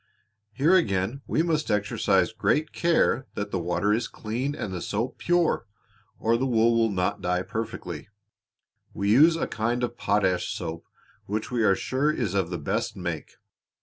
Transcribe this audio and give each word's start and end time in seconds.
"Here 0.51 0.73
again 0.73 1.21
we 1.27 1.43
must 1.43 1.69
exercise 1.69 2.33
great 2.33 2.73
care 2.73 3.27
that 3.35 3.51
the 3.51 3.59
water 3.59 3.93
is 3.93 4.07
clean 4.07 4.55
and 4.55 4.73
the 4.73 4.81
soap 4.81 5.19
pure, 5.19 5.67
or 6.17 6.37
the 6.37 6.47
wool 6.47 6.75
will 6.75 6.89
not 6.89 7.21
dye 7.21 7.43
perfectly. 7.43 8.09
We 8.95 9.11
use 9.11 9.35
a 9.35 9.45
kind 9.45 9.83
of 9.83 9.97
potash 9.97 10.47
soap 10.55 10.87
which 11.27 11.51
we 11.51 11.61
are 11.63 11.75
sure 11.75 12.09
is 12.09 12.33
of 12.33 12.49
the 12.49 12.57
best 12.57 12.97
make. 12.97 13.33